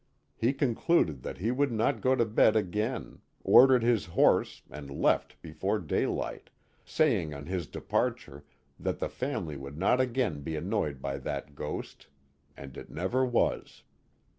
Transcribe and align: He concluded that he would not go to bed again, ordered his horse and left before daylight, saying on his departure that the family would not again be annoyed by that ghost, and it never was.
He 0.35 0.51
concluded 0.53 1.21
that 1.21 1.37
he 1.37 1.51
would 1.51 1.71
not 1.71 2.01
go 2.01 2.15
to 2.15 2.25
bed 2.25 2.55
again, 2.55 3.19
ordered 3.43 3.83
his 3.83 4.07
horse 4.07 4.63
and 4.71 4.89
left 4.89 5.39
before 5.43 5.77
daylight, 5.77 6.49
saying 6.83 7.35
on 7.35 7.45
his 7.45 7.67
departure 7.67 8.43
that 8.79 8.97
the 8.97 9.09
family 9.09 9.57
would 9.57 9.77
not 9.77 10.01
again 10.01 10.41
be 10.41 10.55
annoyed 10.55 11.03
by 11.03 11.19
that 11.19 11.53
ghost, 11.53 12.07
and 12.57 12.77
it 12.77 12.89
never 12.89 13.23
was. 13.23 13.83